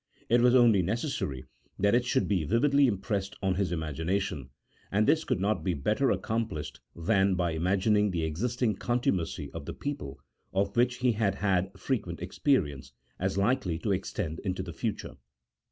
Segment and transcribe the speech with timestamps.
[0.29, 1.45] 159 it was only necessary
[1.77, 4.49] that it should be vividly impressed on his imagination,
[4.91, 9.65] and this conld not be better accom plished than by imagining the existing contumacy of
[9.67, 10.19] the people,
[10.55, 15.17] of which he had had frequent experience, as likely to extend into the future.